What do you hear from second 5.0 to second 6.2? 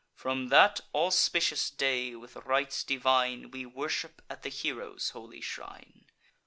holy shrine.